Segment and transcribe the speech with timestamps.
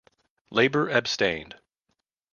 [0.49, 1.59] Labour abstained.